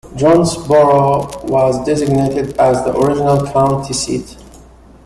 [0.15, 4.35] Jonesboro was designated as the original county seat.